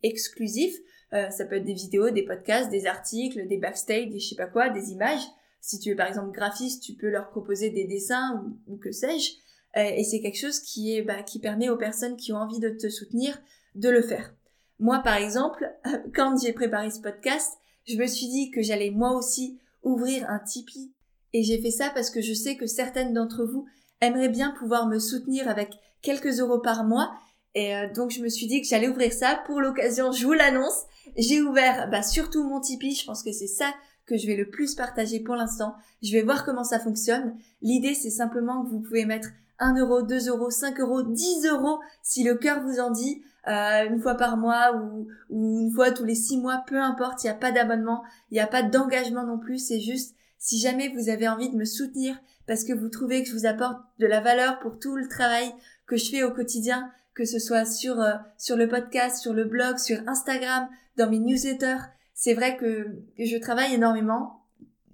[0.03, 0.73] exclusif
[1.13, 4.35] euh, ça peut être des vidéos, des podcasts, des articles, des backstage, des je sais
[4.35, 5.23] pas quoi, des images.
[5.61, 9.33] Si tu es par exemple graphiste, tu peux leur proposer des dessins ou, que sais-je.
[9.77, 12.59] Euh, et c'est quelque chose qui est bah, qui permet aux personnes qui ont envie
[12.59, 13.37] de te soutenir
[13.75, 14.33] de le faire.
[14.79, 15.71] Moi par exemple,
[16.15, 17.53] quand j'ai préparé ce podcast,
[17.85, 20.91] je me suis dit que j'allais moi aussi ouvrir un Tipeee
[21.33, 23.67] et j'ai fait ça parce que je sais que certaines d'entre vous
[24.01, 27.13] aimeraient bien pouvoir me soutenir avec quelques euros par mois
[27.53, 30.33] et euh, donc je me suis dit que j'allais ouvrir ça pour l'occasion, je vous
[30.33, 30.83] l'annonce.
[31.17, 33.73] J'ai ouvert bah, surtout mon Tipeee, je pense que c'est ça
[34.07, 35.75] que je vais le plus partager pour l'instant.
[36.01, 37.35] Je vais voir comment ça fonctionne.
[37.61, 41.79] L'idée c'est simplement que vous pouvez mettre 1 euro, 2 euros, 5 euros, 10 euros
[42.01, 43.21] si le cœur vous en dit.
[43.47, 47.27] Euh, une fois par mois ou, une fois tous les six mois, peu importe, il
[47.27, 50.89] n'y a pas d'abonnement, il n'y a pas d'engagement non plus, c'est juste si jamais
[50.89, 54.05] vous avez envie de me soutenir parce que vous trouvez que je vous apporte de
[54.05, 55.49] la valeur pour tout le travail
[55.85, 59.45] que je fais au quotidien, que ce soit sur, euh, sur le podcast, sur le
[59.45, 60.67] blog, sur Instagram,
[60.97, 61.83] dans mes newsletters,
[62.17, 62.87] c'est vrai que
[63.19, 64.41] je travaille énormément,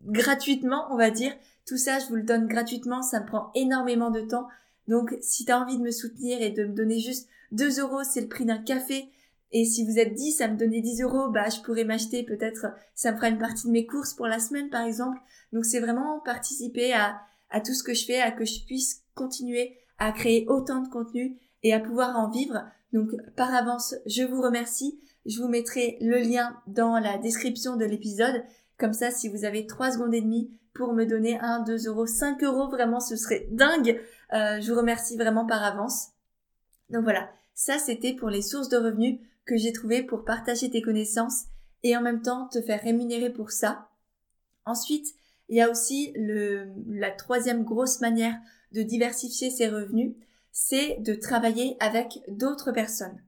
[0.06, 1.34] gratuitement, on va dire.
[1.66, 4.50] Tout ça, je vous le donne gratuitement, ça me prend énormément de temps.
[4.90, 8.04] Donc, si tu as envie de me soutenir et de me donner juste 2 euros,
[8.04, 9.08] c'est le prix d'un café.
[9.54, 12.68] Et si vous êtes 10 à me donner 10 euros, bah, je pourrais m'acheter peut-être,
[12.94, 15.18] ça me fera une partie de mes courses pour la semaine, par exemple.
[15.54, 19.02] Donc, c'est vraiment participer à, à tout ce que je fais, à que je puisse
[19.16, 22.66] continuer à créer autant de contenu et à pouvoir en vivre.
[22.92, 25.00] Donc, par avance, je vous remercie.
[25.26, 28.44] Je vous mettrai le lien dans la description de l'épisode.
[28.78, 32.06] Comme ça, si vous avez 3 secondes et demie pour me donner 1, 2 euros,
[32.06, 34.02] 5 euros, vraiment, ce serait dingue.
[34.34, 36.10] Euh, je vous remercie vraiment par avance.
[36.90, 40.82] Donc voilà, ça c'était pour les sources de revenus que j'ai trouvées pour partager tes
[40.82, 41.46] connaissances
[41.84, 43.90] et en même temps te faire rémunérer pour ça.
[44.66, 45.08] Ensuite,
[45.50, 48.36] il y a aussi la troisième grosse manière
[48.72, 50.16] de diversifier ses revenus,
[50.52, 53.22] c'est de travailler avec d'autres personnes.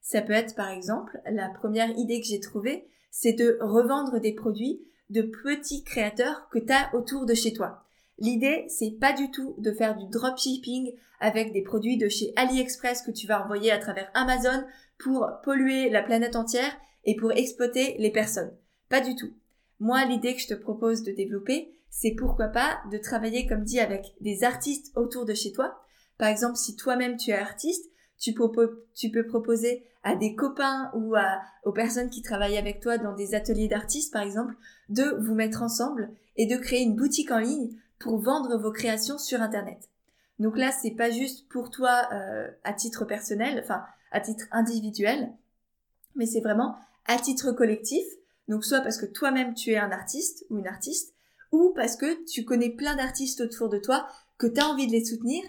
[0.00, 4.32] Ça peut être par exemple, la première idée que j'ai trouvée, c'est de revendre des
[4.32, 7.84] produits de petits créateurs que tu as autour de chez toi.
[8.18, 13.02] L'idée, c'est pas du tout de faire du dropshipping avec des produits de chez AliExpress
[13.02, 14.64] que tu vas envoyer à travers Amazon
[14.98, 18.52] pour polluer la planète entière et pour exploiter les personnes.
[18.88, 19.32] Pas du tout.
[19.80, 23.80] Moi, l'idée que je te propose de développer, c'est pourquoi pas de travailler, comme dit,
[23.80, 25.80] avec des artistes autour de chez toi.
[26.18, 30.90] Par exemple, si toi-même tu es artiste, tu peux, tu peux proposer à des copains
[30.94, 34.54] ou à, aux personnes qui travaillent avec toi dans des ateliers d'artistes, par exemple,
[34.88, 39.18] de vous mettre ensemble et de créer une boutique en ligne pour vendre vos créations
[39.18, 39.88] sur Internet.
[40.38, 45.30] Donc là, c'est pas juste pour toi euh, à titre personnel, enfin à titre individuel,
[46.14, 48.04] mais c'est vraiment à titre collectif.
[48.48, 51.14] Donc soit parce que toi-même tu es un artiste ou une artiste,
[51.52, 54.92] ou parce que tu connais plein d'artistes autour de toi, que tu as envie de
[54.92, 55.42] les soutenir,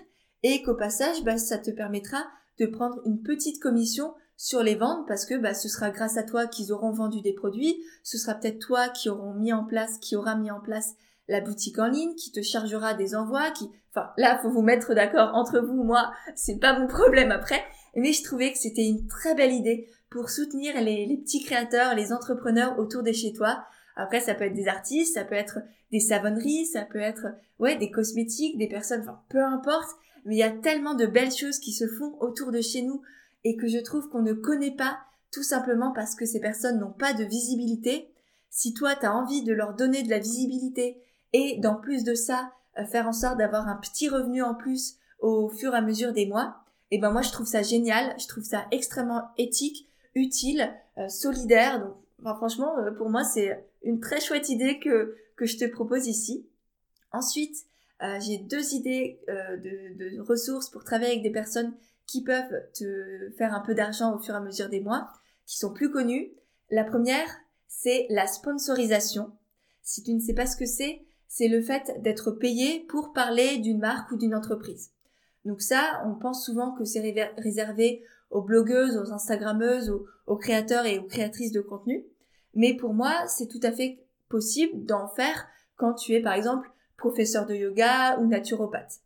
[0.44, 2.26] et qu'au passage, bah, ça te permettra
[2.60, 6.24] de prendre une petite commission sur les ventes parce que bah, ce sera grâce à
[6.24, 9.98] toi qu'ils auront vendu des produits, ce sera peut-être toi qui auront mis en place,
[10.00, 10.96] qui aura mis en place
[11.28, 14.94] la boutique en ligne, qui te chargera des envois, qui, enfin, là, faut vous mettre
[14.94, 17.64] d'accord entre vous, moi, c'est pas mon problème après,
[17.96, 22.12] mais je trouvais que c'était une très belle idée pour soutenir les, petits créateurs, les
[22.12, 23.64] entrepreneurs autour de chez toi.
[23.96, 25.60] Après, ça peut être des artistes, ça peut être
[25.92, 27.28] des savonneries, ça peut être,
[27.60, 29.90] ouais, des cosmétiques, des personnes, enfin, peu importe,
[30.26, 33.02] mais il y a tellement de belles choses qui se font autour de chez nous
[33.44, 35.00] et que je trouve qu'on ne connaît pas
[35.32, 38.12] tout simplement parce que ces personnes n'ont pas de visibilité.
[38.50, 41.02] Si toi, tu as envie de leur donner de la visibilité
[41.34, 44.98] et d'en plus de ça, euh, faire en sorte d'avoir un petit revenu en plus
[45.20, 46.58] au fur et à mesure des mois,
[46.90, 51.08] et eh ben moi je trouve ça génial, je trouve ça extrêmement éthique, utile, euh,
[51.08, 51.80] solidaire.
[51.80, 56.08] Donc franchement, euh, pour moi c'est une très chouette idée que, que je te propose
[56.08, 56.46] ici.
[57.14, 57.66] Ensuite,
[58.20, 61.74] j'ai deux idées de, de ressources pour travailler avec des personnes
[62.08, 65.08] qui peuvent te faire un peu d'argent au fur et à mesure des mois,
[65.46, 66.32] qui sont plus connues.
[66.70, 67.30] La première,
[67.68, 69.32] c'est la sponsorisation.
[69.84, 73.58] Si tu ne sais pas ce que c'est, c'est le fait d'être payé pour parler
[73.58, 74.92] d'une marque ou d'une entreprise.
[75.46, 79.90] Donc ça, on pense souvent que c'est réservé aux blogueuses, aux instagrammeuses,
[80.28, 82.06] aux, créateurs et aux créatrices de contenu.
[82.54, 86.70] Mais pour moi, c'est tout à fait possible d'en faire quand tu es par exemple
[87.02, 89.02] professeur de yoga ou naturopathe.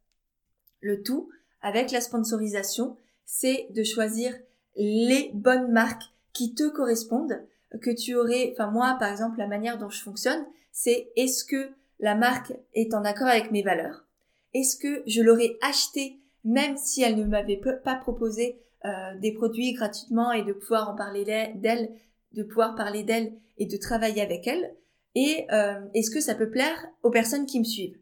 [0.82, 1.30] Le tout,
[1.62, 4.36] avec la sponsorisation, c'est de choisir
[4.76, 7.42] les bonnes marques qui te correspondent,
[7.82, 11.70] que tu aurais, enfin moi par exemple, la manière dont je fonctionne, c'est est-ce que
[12.00, 14.06] la marque est en accord avec mes valeurs?
[14.54, 19.74] Est-ce que je l'aurais acheté même si elle ne m'avait pas proposé euh, des produits
[19.74, 21.24] gratuitement et de pouvoir en parler
[21.56, 21.90] d'elle,
[22.34, 24.76] de pouvoir parler d'elle et de travailler avec elle?
[25.16, 27.98] Et euh, est-ce que ça peut plaire aux personnes qui me suivent?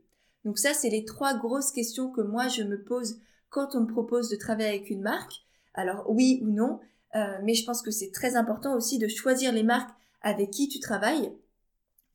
[0.45, 3.91] Donc ça, c'est les trois grosses questions que moi je me pose quand on me
[3.91, 5.45] propose de travailler avec une marque.
[5.73, 6.79] Alors oui ou non,
[7.15, 10.67] euh, mais je pense que c'est très important aussi de choisir les marques avec qui
[10.67, 11.31] tu travailles.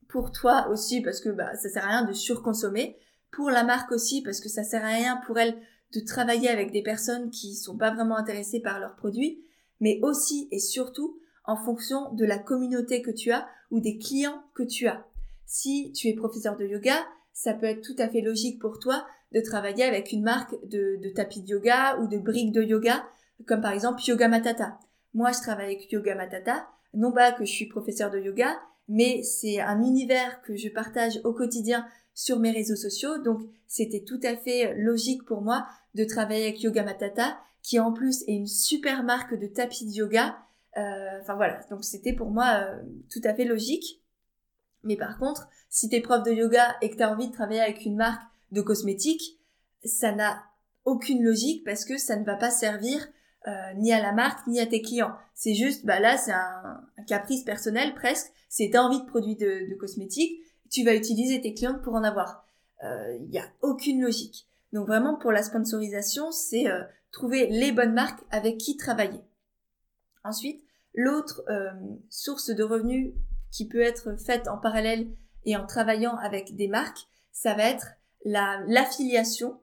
[0.07, 2.97] Pour toi aussi parce que bah, ça sert à rien de surconsommer,
[3.31, 5.55] pour la marque aussi parce que ça sert à rien pour elle
[5.93, 9.43] de travailler avec des personnes qui sont pas vraiment intéressées par leurs produits,
[9.79, 14.43] mais aussi et surtout en fonction de la communauté que tu as ou des clients
[14.53, 15.05] que tu as.
[15.45, 16.95] Si tu es professeur de yoga,
[17.33, 20.99] ça peut être tout à fait logique pour toi de travailler avec une marque de,
[21.01, 23.03] de tapis de yoga ou de briques de yoga,
[23.47, 24.79] comme par exemple Yoga Matata.
[25.13, 29.23] Moi, je travaille avec Yoga Matata, non pas que je suis professeur de yoga, mais
[29.23, 33.17] c'est un univers que je partage au quotidien sur mes réseaux sociaux.
[33.19, 37.91] Donc c'était tout à fait logique pour moi de travailler avec Yoga Matata, qui en
[37.91, 40.37] plus est une super marque de tapis de yoga.
[40.77, 44.01] Euh, enfin voilà, donc c'était pour moi euh, tout à fait logique.
[44.83, 47.85] Mais par contre, si t'es prof de yoga et que t'as envie de travailler avec
[47.85, 49.39] une marque de cosmétiques,
[49.83, 50.43] ça n'a
[50.85, 53.07] aucune logique parce que ça ne va pas servir
[53.47, 55.13] euh, ni à la marque ni à tes clients.
[55.33, 58.31] C'est juste, bah là, c'est un, caprice personnel presque.
[58.49, 62.45] C'est t'as envie de produits de, cosmétiques, tu vas utiliser tes clientes pour en avoir.
[62.81, 64.47] Il euh, n'y a aucune logique.
[64.73, 69.21] Donc vraiment, pour la sponsorisation, c'est euh, trouver les bonnes marques avec qui travailler.
[70.23, 71.43] Ensuite, l'autre
[72.09, 73.13] source de revenus
[73.51, 75.07] qui peut être faite en parallèle
[75.45, 77.87] et en travaillant avec des marques, ça va être
[78.25, 79.59] la l'affiliation.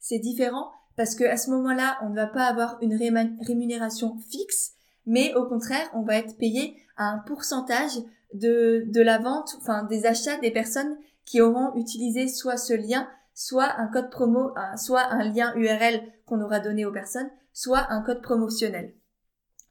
[0.00, 2.96] C'est différent parce que à ce moment-là, on ne va pas avoir une
[3.40, 4.72] rémunération fixe,
[5.06, 7.98] mais au contraire, on va être payé à un pourcentage
[8.34, 13.08] de, de la vente, enfin des achats des personnes qui auront utilisé soit ce lien,
[13.34, 18.02] soit un code promo, soit un lien URL qu'on aura donné aux personnes, soit un
[18.02, 18.94] code promotionnel.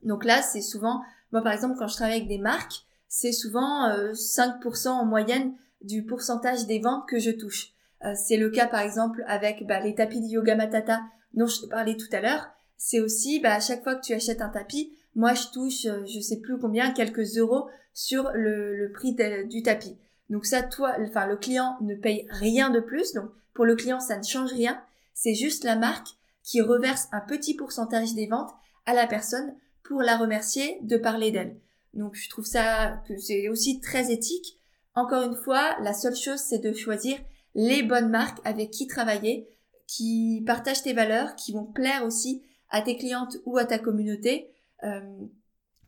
[0.04, 3.90] Donc là, c'est souvent, moi par exemple, quand je travaille avec des marques, c'est souvent
[3.90, 7.74] 5% euh, en moyenne du pourcentage des ventes que je touche.
[8.04, 11.02] Euh, c'est le cas par exemple avec bah, les tapis de yoga matata
[11.34, 12.48] dont je parlais tout à l'heure.
[12.78, 16.06] C'est aussi bah, à chaque fois que tu achètes un tapis, moi je touche euh,
[16.06, 19.98] je sais plus combien quelques euros sur le, prix du tapis.
[20.30, 24.00] Donc ça toi enfin le client ne paye rien de plus donc pour le client
[24.00, 24.80] ça ne change rien,
[25.14, 26.10] c'est juste la marque
[26.44, 28.52] qui reverse un petit pourcentage des ventes
[28.86, 29.56] à la personne
[29.88, 31.58] pour la remercier de parler d'elle.
[31.94, 34.60] Donc je trouve ça que c'est aussi très éthique.
[34.96, 37.18] Encore une fois, la seule chose c'est de choisir
[37.56, 39.48] les bonnes marques avec qui travailler,
[39.88, 44.52] qui partagent tes valeurs, qui vont plaire aussi à tes clientes ou à ta communauté.
[44.84, 45.02] Euh,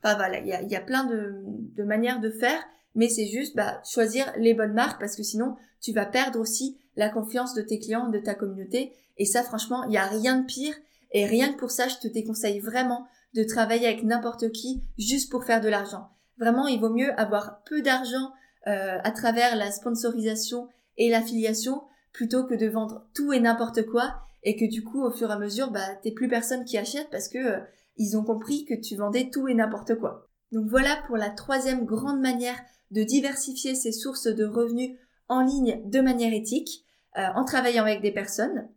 [0.01, 2.63] enfin voilà, il y a, plein de, de, manières de faire,
[2.95, 6.77] mais c'est juste bah, choisir les bonnes marques parce que sinon tu vas perdre aussi
[6.95, 8.93] la confiance de tes clients, de ta communauté.
[9.17, 10.75] Et ça, franchement, il n'y a rien de pire.
[11.11, 15.31] Et rien que pour ça, je te déconseille vraiment de travailler avec n'importe qui juste
[15.31, 16.09] pour faire de l'argent.
[16.39, 18.31] Vraiment, il vaut mieux avoir peu d'argent
[18.67, 24.15] euh, à travers la sponsorisation et l'affiliation plutôt que de vendre tout et n'importe quoi
[24.43, 27.09] et que du coup au fur et à mesure bah t'es plus personne qui achète
[27.09, 27.59] parce que euh,
[27.97, 30.27] ils ont compris que tu vendais tout et n'importe quoi.
[30.51, 32.59] Donc voilà pour la troisième grande manière
[32.91, 36.85] de diversifier ses sources de revenus en ligne de manière éthique
[37.17, 38.67] euh, en travaillant avec des personnes.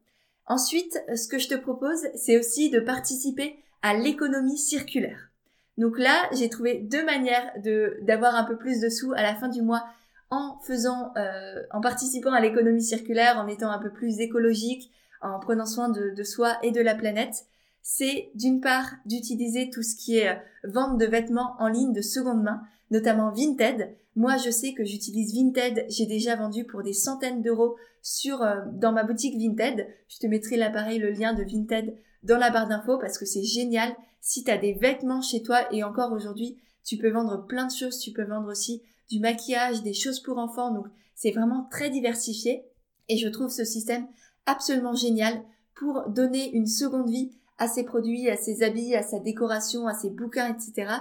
[0.46, 5.30] Ensuite, ce que je te propose, c'est aussi de participer à l'économie circulaire.
[5.78, 9.34] Donc là, j'ai trouvé deux manières de d'avoir un peu plus de sous à la
[9.34, 9.84] fin du mois
[10.30, 14.90] en faisant, euh, en participant à l'économie circulaire, en étant un peu plus écologique,
[15.20, 17.44] en prenant soin de, soi et de la planète,
[17.82, 22.00] c'est d'une part d'utiliser tout ce qui est euh, vente de vêtements en ligne de
[22.00, 23.94] seconde main, notamment Vinted.
[24.16, 25.84] Moi, je sais que j'utilise Vinted.
[25.88, 29.86] J'ai déjà vendu pour des centaines d'euros sur euh, dans ma boutique Vinted.
[30.08, 33.44] Je te mettrai l'appareil, le lien de Vinted dans la barre d'infos parce que c'est
[33.44, 33.94] génial.
[34.20, 37.72] Si tu as des vêtements chez toi et encore aujourd'hui, tu peux vendre plein de
[37.72, 37.98] choses.
[37.98, 40.72] Tu peux vendre aussi du maquillage, des choses pour enfants.
[40.72, 42.64] Donc c'est vraiment très diversifié
[43.08, 44.06] et je trouve ce système
[44.46, 45.42] absolument génial
[45.74, 49.94] pour donner une seconde vie à ses produits, à ses habits, à sa décoration, à
[49.94, 50.92] ses bouquins, etc.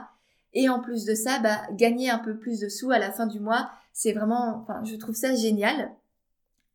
[0.53, 3.25] Et en plus de ça, bah, gagner un peu plus de sous à la fin
[3.25, 5.91] du mois, c'est vraiment, enfin, je trouve ça génial.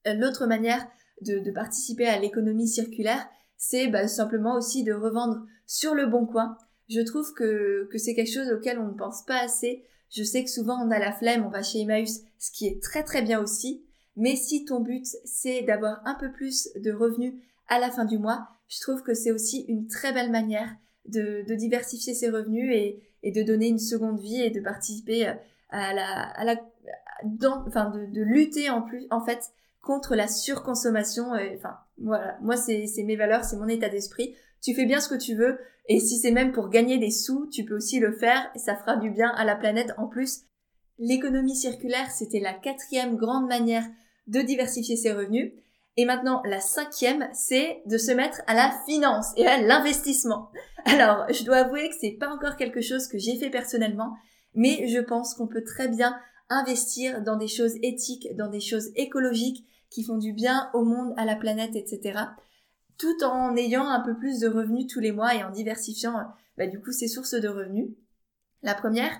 [0.06, 0.86] Euh, l'autre manière
[1.22, 3.26] de, participer à l'économie circulaire,
[3.56, 6.56] c'est bah, simplement aussi de revendre sur le bon coin.
[6.88, 9.84] Je trouve que, que c'est quelque chose auquel on ne pense pas assez.
[10.10, 12.82] Je sais que souvent on a la flemme, on va chez Emmaüs, ce qui est
[12.82, 13.84] très très bien aussi.
[14.16, 17.34] Mais si ton but c'est d'avoir un peu plus de revenus
[17.68, 20.74] à la fin du mois, je trouve que c'est aussi une très belle manière
[21.06, 25.26] de, diversifier ses revenus et, de donner une seconde vie et de participer
[25.70, 26.56] à la, à la
[27.42, 29.50] enfin de, lutter en plus en fait
[29.86, 31.30] contre la surconsommation.
[31.54, 34.34] enfin voilà, moi c'est mes valeurs, c'est mon état d'esprit.
[34.60, 35.58] Tu fais bien ce que tu veux.
[35.88, 38.74] Et si c'est même pour gagner des sous, tu peux aussi le faire et ça
[38.74, 40.40] fera du bien à la planète en plus.
[40.98, 43.84] L'économie circulaire, c'était la quatrième grande manière
[44.26, 45.52] de diversifier ses revenus.
[45.96, 50.50] Et maintenant, la cinquième, c'est de se mettre à la finance et à l'investissement.
[50.84, 54.14] Alors, je dois avouer que c'est pas encore quelque chose que j'ai fait personnellement,
[54.54, 56.18] mais je pense qu'on peut très bien
[56.48, 61.14] investir dans des choses éthiques, dans des choses écologiques qui font du bien au monde,
[61.16, 62.18] à la planète, etc
[62.98, 66.14] tout en ayant un peu plus de revenus tous les mois et en diversifiant
[66.56, 67.90] bah, du coup ses sources de revenus.
[68.62, 69.12] La première,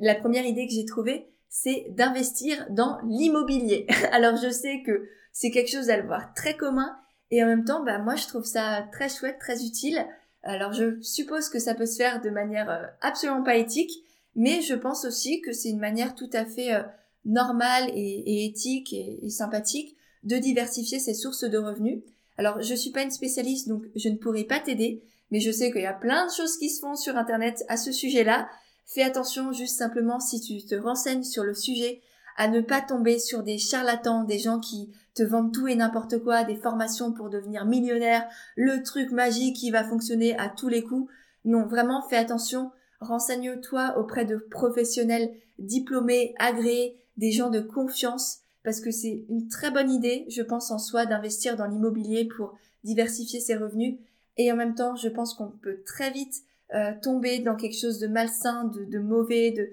[0.00, 3.86] la première idée que j'ai trouvée, c'est d'investir dans l'immobilier.
[4.12, 6.96] Alors je sais que c'est quelque chose à le voir très commun
[7.30, 10.06] et en même temps, bah moi je trouve ça très chouette, très utile.
[10.42, 13.92] Alors je suppose que ça peut se faire de manière euh, absolument pas éthique,
[14.34, 16.82] mais je pense aussi que c'est une manière tout à fait euh,
[17.28, 22.02] normal et, éthique et, sympathique de diversifier ses sources de revenus.
[22.38, 25.70] Alors, je suis pas une spécialiste, donc je ne pourrai pas t'aider, mais je sais
[25.70, 28.48] qu'il y a plein de choses qui se font sur Internet à ce sujet-là.
[28.86, 32.00] Fais attention juste simplement si tu te renseignes sur le sujet
[32.38, 36.22] à ne pas tomber sur des charlatans, des gens qui te vendent tout et n'importe
[36.22, 40.84] quoi, des formations pour devenir millionnaire, le truc magique qui va fonctionner à tous les
[40.84, 41.10] coups.
[41.44, 48.80] Non, vraiment fais attention, renseigne-toi auprès de professionnels diplômés, agréés, des gens de confiance, parce
[48.80, 53.40] que c'est une très bonne idée, je pense en soi, d'investir dans l'immobilier pour diversifier
[53.40, 53.98] ses revenus.
[54.36, 56.42] Et en même temps, je pense qu'on peut très vite
[56.74, 59.68] euh, tomber dans quelque chose de malsain, de, de mauvais, de...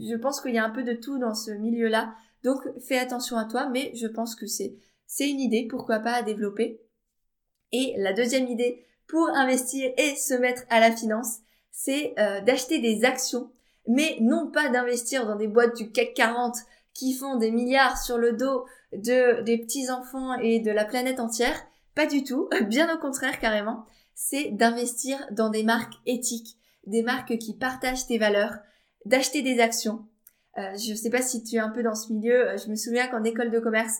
[0.00, 2.14] Je pense qu'il y a un peu de tout dans ce milieu-là.
[2.42, 4.76] Donc fais attention à toi, mais je pense que c'est
[5.06, 6.80] c'est une idée, pourquoi pas à développer.
[7.72, 11.38] Et la deuxième idée pour investir et se mettre à la finance,
[11.70, 13.50] c'est euh, d'acheter des actions,
[13.86, 16.56] mais non pas d'investir dans des boîtes du CAC 40
[16.94, 21.20] qui font des milliards sur le dos de des petits enfants et de la planète
[21.20, 21.60] entière.
[21.94, 23.84] Pas du tout, bien au contraire carrément.
[24.14, 28.54] C'est d'investir dans des marques éthiques, des marques qui partagent tes valeurs,
[29.04, 30.06] d'acheter des actions.
[30.56, 32.50] Euh, je ne sais pas si tu es un peu dans ce milieu.
[32.50, 33.98] Euh, je me souviens qu'en école de commerce,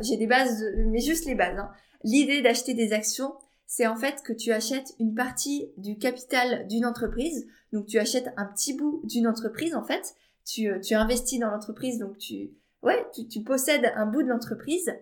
[0.00, 1.58] j'ai des bases, mais juste les bases.
[1.58, 1.72] Hein.
[2.04, 3.34] L'idée d'acheter des actions,
[3.66, 7.46] c'est en fait que tu achètes une partie du capital d'une entreprise.
[7.72, 10.14] Donc tu achètes un petit bout d'une entreprise en fait.
[10.44, 12.50] Tu, euh, tu investis dans l'entreprise, donc tu,
[12.82, 14.92] ouais, tu, tu possèdes un bout de l'entreprise.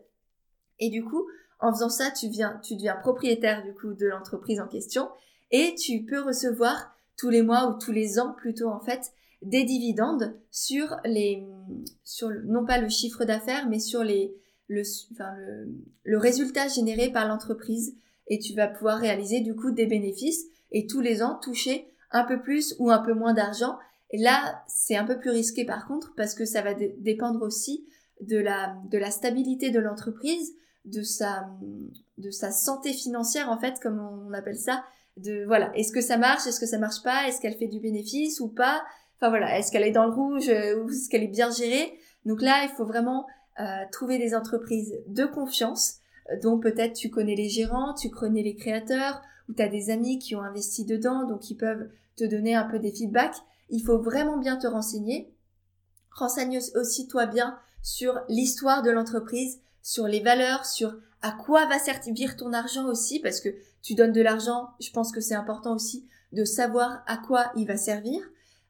[0.79, 1.27] Et du coup,
[1.61, 5.09] en faisant ça, tu viens, tu deviens propriétaire du coup de l'entreprise en question
[5.51, 9.65] et tu peux recevoir tous les mois ou tous les ans plutôt en fait des
[9.65, 11.47] dividendes sur les,
[12.05, 14.35] sur non pas le chiffre d'affaires, mais sur les,
[14.69, 15.69] le, enfin, le,
[16.05, 17.95] le résultat généré par l'entreprise
[18.29, 22.25] et tu vas pouvoir réaliser du coup des bénéfices et tous les ans toucher un
[22.25, 23.79] peu plus ou un peu moins d'argent.
[24.11, 27.87] Et là, c'est un peu plus risqué par contre parce que ça va dépendre aussi
[28.21, 30.53] de la, de la stabilité de l'entreprise,
[30.85, 31.49] de sa,
[32.19, 34.85] de sa santé financière en fait, comme on appelle ça.
[35.17, 37.81] De voilà, est-ce que ça marche, est-ce que ça marche pas, est-ce qu'elle fait du
[37.81, 38.83] bénéfice ou pas.
[39.17, 41.93] Enfin voilà, est-ce qu'elle est dans le rouge euh, ou est-ce qu'elle est bien gérée.
[42.25, 43.27] Donc là, il faut vraiment
[43.61, 45.99] euh, trouver des entreprises de confiance
[46.43, 50.19] dont peut-être tu connais les gérants, tu connais les créateurs, ou tu as des amis
[50.19, 53.37] qui ont investi dedans, donc ils peuvent te donner un peu des feedbacks.
[53.71, 55.33] Il faut vraiment bien te renseigner.
[56.11, 61.79] Renseigne aussi toi bien sur l'histoire de l'entreprise, sur les valeurs, sur à quoi va
[61.79, 63.51] servir ton argent aussi, parce que
[63.83, 67.67] tu donnes de l'argent, je pense que c'est important aussi de savoir à quoi il
[67.67, 68.21] va servir.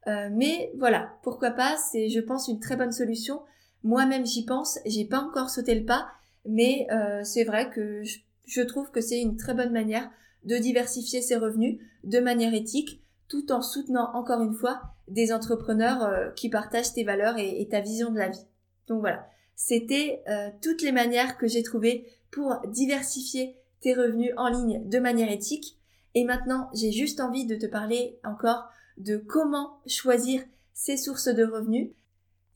[0.07, 3.43] Euh, mais voilà, pourquoi pas, c'est je pense une très bonne solution.
[3.83, 6.09] Moi-même j'y pense, j'ai pas encore sauté le pas,
[6.47, 8.03] mais euh, c'est vrai que
[8.47, 10.11] je, trouve que c'est une très bonne manière
[10.45, 16.03] de diversifier ses revenus de manière éthique, tout en soutenant encore une fois des entrepreneurs
[16.05, 18.45] euh, qui partagent tes valeurs et, ta vision de la vie.
[18.89, 24.49] Donc voilà, c'était euh, toutes les manières que j'ai trouvées pour diversifier tes revenus en
[24.49, 25.79] ligne de manière éthique.
[26.15, 30.43] Et maintenant, j'ai juste envie de te parler encore de comment choisir
[30.75, 31.91] ces sources de revenus.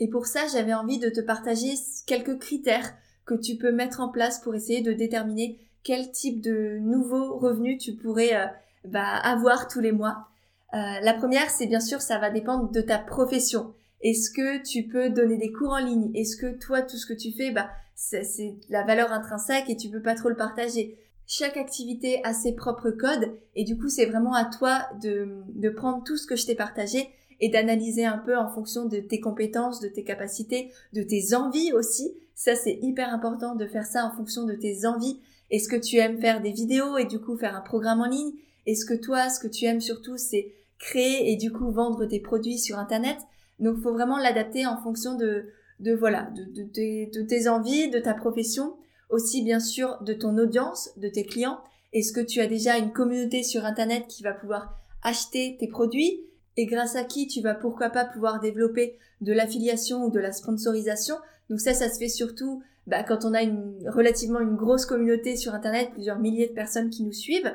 [0.00, 1.74] Et pour ça, j'avais envie de te partager
[2.06, 2.94] quelques critères
[3.26, 7.78] que tu peux mettre en place pour essayer de déterminer quel type de nouveaux revenus
[7.78, 8.46] tu pourrais euh,
[8.84, 10.28] bah, avoir tous les mois.
[10.74, 13.74] Euh, la première, c'est bien sûr, ça va dépendre de ta profession.
[14.00, 16.10] Est-ce que tu peux donner des cours en ligne?
[16.14, 19.88] Est-ce que toi, tout ce que tu fais, bah, c'est la valeur intrinsèque et tu
[19.88, 20.98] peux pas trop le partager?
[21.26, 25.70] Chaque activité a ses propres codes et du coup c'est vraiment à toi de, de
[25.70, 27.08] prendre tout ce que je t'ai partagé
[27.40, 31.72] et d'analyser un peu en fonction de tes compétences, de tes capacités, de tes envies
[31.72, 35.20] aussi ça, c'est hyper important de faire ça en fonction de tes envies.
[35.50, 38.32] Est-ce que tu aimes faire des vidéos et du coup faire un programme en ligne?
[38.66, 40.52] Est-ce que toi, ce que tu aimes surtout, c'est
[40.84, 43.16] créer et du coup vendre tes produits sur Internet
[43.58, 45.46] Donc, faut vraiment l'adapter en fonction de,
[45.80, 48.76] de voilà, de, de tes envies, de ta profession,
[49.08, 51.58] aussi bien sûr de ton audience, de tes clients.
[51.92, 56.20] Est-ce que tu as déjà une communauté sur Internet qui va pouvoir acheter tes produits?
[56.56, 60.32] Et grâce à qui tu vas pourquoi pas pouvoir développer de l'affiliation ou de la
[60.32, 61.16] sponsorisation?
[61.48, 65.36] Donc ça, ça se fait surtout bah, quand on a une, relativement une grosse communauté
[65.36, 67.52] sur Internet, plusieurs milliers de personnes qui nous suivent.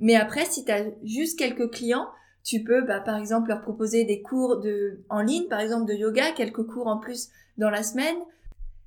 [0.00, 2.08] Mais après, si tu as juste quelques clients,
[2.44, 5.94] tu peux bah, par exemple leur proposer des cours de, en ligne, par exemple de
[5.94, 7.28] yoga, quelques cours en plus
[7.58, 8.16] dans la semaine.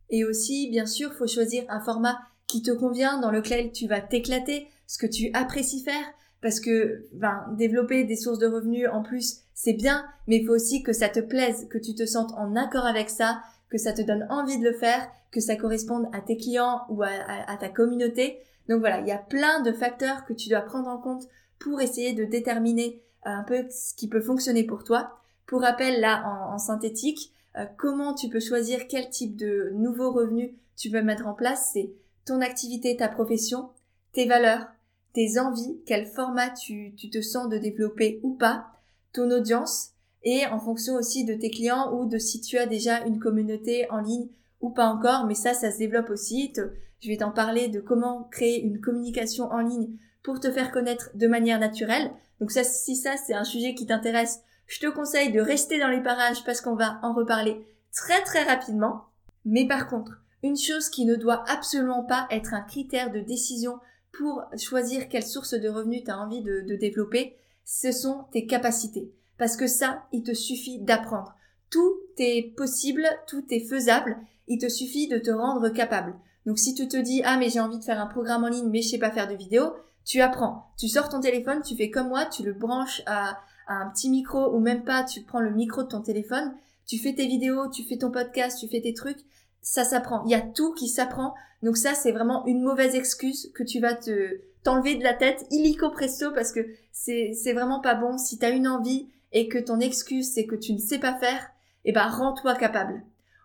[0.10, 4.02] Et aussi, bien sûr, faut choisir un format qui te convient, dans lequel tu vas
[4.02, 6.06] t'éclater, ce que tu apprécies faire,
[6.42, 10.54] parce que ben, développer des sources de revenus en plus, c'est bien, mais il faut
[10.54, 13.94] aussi que ça te plaise, que tu te sentes en accord avec ça, que ça
[13.94, 17.70] te donne envie de le faire, que ça corresponde à tes clients ou à, ta
[17.70, 18.38] communauté.
[18.70, 21.24] Donc voilà, il y a plein de facteurs que tu dois prendre en compte
[21.60, 25.20] pour essayer de déterminer un peu ce qui peut fonctionner pour toi.
[25.46, 30.52] Pour rappel, là, en, synthétique, euh, comment tu peux choisir quel type de nouveaux revenus
[30.76, 31.92] tu peux mettre en place, c'est
[32.26, 33.70] ton activité, ta profession,
[34.14, 34.68] tes valeurs,
[35.14, 38.68] tes envies, quel format tu, tu te sens de développer ou pas,
[39.14, 39.92] ton audience,
[40.26, 43.90] et en fonction aussi de tes clients ou de si tu as déjà une communauté
[43.92, 44.28] en ligne
[44.60, 46.52] ou pas encore, mais ça, ça se développe aussi.
[47.00, 49.90] Je vais t'en parler de comment créer une communication en ligne
[50.24, 52.12] pour te faire connaître de manière naturelle.
[52.40, 56.02] Donc si ça, c'est un sujet qui t'intéresse, je te conseille de rester dans les
[56.02, 59.06] parages parce qu'on va en reparler très très rapidement.
[59.46, 60.12] Mais par contre,
[60.44, 63.80] une chose qui ne doit absolument pas être un critère de décision
[64.12, 68.46] pour choisir quelle source de revenus tu as envie de, de développer, ce sont tes
[68.46, 69.12] capacités.
[69.38, 71.36] Parce que ça, il te suffit d'apprendre.
[71.70, 74.18] Tout est possible, tout est faisable,
[74.48, 76.16] il te suffit de te rendre capable.
[76.46, 78.70] Donc si tu te dis ah mais j'ai envie de faire un programme en ligne
[78.70, 79.74] mais je sais pas faire de vidéo,
[80.06, 80.72] tu apprends.
[80.78, 84.56] Tu sors ton téléphone, tu fais comme moi, tu le branches à, un petit micro
[84.56, 86.54] ou même pas, tu prends le micro de ton téléphone,
[86.86, 89.18] tu fais tes vidéos, tu fais ton podcast, tu fais tes trucs,
[89.62, 90.24] ça s'apprend.
[90.26, 91.34] Il y a tout qui s'apprend.
[91.64, 95.48] Donc ça c'est vraiment une mauvaise excuse que tu vas te t'enlever de la tête
[95.50, 96.60] illico presto parce que
[96.92, 100.46] c'est c'est vraiment pas bon si tu as une envie et que ton excuse c'est
[100.46, 101.50] que tu ne sais pas faire,
[101.86, 103.02] eh ben rends-toi capable.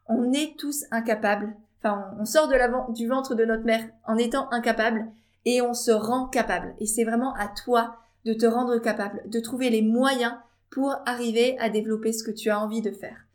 [0.07, 1.55] On est tous incapables.
[1.79, 5.11] Enfin, on sort de la, du ventre de notre mère en étant incapable
[5.45, 6.75] et on se rend capable.
[6.79, 10.35] Et c'est vraiment à toi de te rendre capable, de trouver les moyens
[10.71, 13.27] pour arriver à développer ce que tu as envie de faire.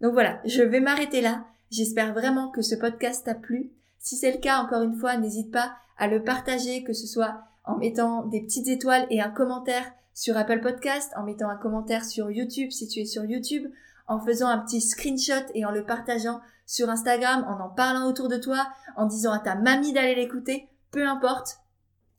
[0.00, 1.44] Donc voilà, je vais m'arrêter là.
[1.70, 3.72] J'espère vraiment que ce podcast t'a plu.
[3.98, 7.42] Si c'est le cas, encore une fois, n'hésite pas à le partager, que ce soit
[7.64, 12.04] en mettant des petites étoiles et un commentaire sur Apple Podcast, en mettant un commentaire
[12.04, 13.66] sur YouTube si tu es sur YouTube,
[14.06, 18.28] en faisant un petit screenshot et en le partageant sur Instagram, en en parlant autour
[18.28, 21.58] de toi, en disant à ta mamie d'aller l'écouter, peu importe.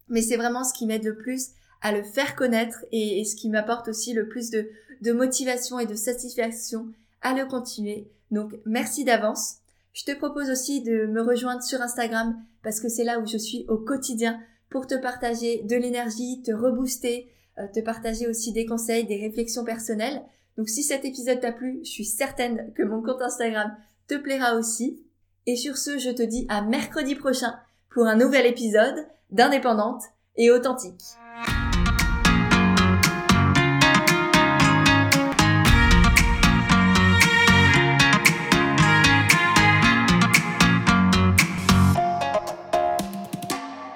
[0.09, 1.47] Mais c'est vraiment ce qui m'aide le plus
[1.81, 4.69] à le faire connaître et, ce qui m'apporte aussi le plus de,
[5.11, 6.87] motivation et de satisfaction
[7.21, 8.11] à le continuer.
[8.31, 9.57] Donc merci d'avance.
[9.93, 13.37] Je te propose aussi de me rejoindre sur Instagram parce que c'est là où je
[13.37, 18.65] suis au quotidien pour te partager de l'énergie, te rebooster, euh, te partager aussi des
[18.65, 20.23] conseils, des réflexions personnelles.
[20.57, 23.75] Donc si cet épisode t'a plu, je suis certaine que mon compte Instagram
[24.07, 25.01] te plaira aussi.
[25.45, 27.55] Et sur ce, je te dis à mercredi prochain
[27.95, 30.03] pour un nouvel épisode d'Indépendante
[30.35, 31.01] et Authentique.